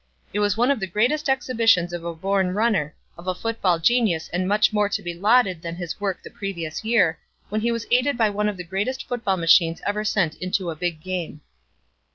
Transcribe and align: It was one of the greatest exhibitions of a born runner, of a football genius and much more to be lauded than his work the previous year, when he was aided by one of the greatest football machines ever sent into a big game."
It 0.33 0.39
was 0.39 0.57
one 0.57 0.71
of 0.71 0.79
the 0.79 0.87
greatest 0.87 1.29
exhibitions 1.29 1.93
of 1.93 2.03
a 2.03 2.15
born 2.15 2.55
runner, 2.55 2.95
of 3.19 3.27
a 3.27 3.35
football 3.35 3.77
genius 3.77 4.29
and 4.29 4.47
much 4.47 4.73
more 4.73 4.89
to 4.89 5.01
be 5.03 5.13
lauded 5.13 5.61
than 5.61 5.75
his 5.75 6.01
work 6.01 6.23
the 6.23 6.31
previous 6.31 6.83
year, 6.83 7.19
when 7.49 7.61
he 7.61 7.71
was 7.71 7.85
aided 7.91 8.17
by 8.17 8.31
one 8.31 8.49
of 8.49 8.57
the 8.57 8.63
greatest 8.63 9.07
football 9.07 9.37
machines 9.37 9.79
ever 9.85 10.03
sent 10.03 10.33
into 10.39 10.71
a 10.71 10.75
big 10.75 11.01
game." 11.03 11.41